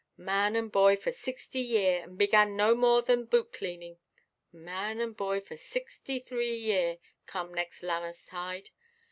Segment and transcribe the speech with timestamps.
[0.17, 3.99] Man and boy for sixty year, and began no more than boot–cleaning;
[4.51, 8.71] man and boy for sixty–three year, come next Lammas–tide.